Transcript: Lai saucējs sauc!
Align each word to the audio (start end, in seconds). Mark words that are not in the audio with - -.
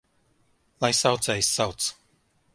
Lai 0.85 0.91
saucējs 1.01 1.53
sauc! 1.61 1.89